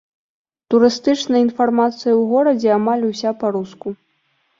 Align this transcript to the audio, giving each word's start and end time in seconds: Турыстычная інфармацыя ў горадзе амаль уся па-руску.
Турыстычная 0.73 1.41
інфармацыя 1.47 2.13
ў 2.13 2.23
горадзе 2.31 2.69
амаль 2.79 3.05
уся 3.11 3.35
па-руску. 3.45 3.93